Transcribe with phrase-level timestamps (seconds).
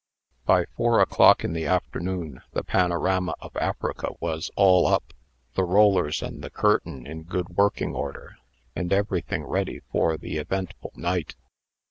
[0.45, 5.13] By four o'clock in the afternoon the Panorama of Africa was all up,
[5.53, 8.37] the rollers and the curtain in good working order,
[8.75, 11.35] and everything ready for the eventful night.